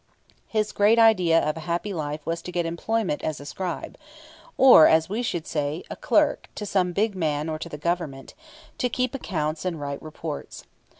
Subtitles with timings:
[0.47, 3.99] His great idea of a happy life was to get employment as a scribe,
[4.57, 8.33] or, as we should say, a clerk, to some big man or to the Government,
[8.79, 10.63] to keep accounts and write reports.